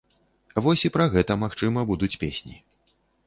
[0.67, 2.55] Вось і пра гэта, магчыма, будуць песні.